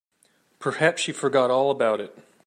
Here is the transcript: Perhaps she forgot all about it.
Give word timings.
Perhaps 0.57 1.03
she 1.03 1.11
forgot 1.11 1.51
all 1.51 1.69
about 1.69 2.01
it. 2.01 2.17